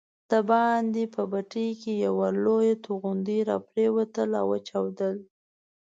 [0.31, 5.15] دباندې په بټۍ کې یوه لویه توغندۍ راپرېوتله او وچاودل.